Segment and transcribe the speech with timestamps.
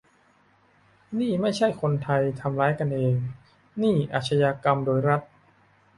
[1.19, 3.15] "นี่ไม่ใช่คนไทยทำร้ายกันเอง
[3.81, 5.21] นี่อาชญากรรมโดยรัฐ"